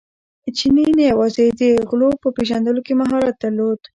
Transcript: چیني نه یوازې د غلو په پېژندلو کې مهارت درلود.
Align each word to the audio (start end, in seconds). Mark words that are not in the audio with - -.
چیني 0.57 0.85
نه 0.97 1.03
یوازې 1.11 1.45
د 1.59 1.61
غلو 1.89 2.09
په 2.21 2.27
پېژندلو 2.35 2.81
کې 2.87 2.93
مهارت 3.01 3.35
درلود. 3.43 3.79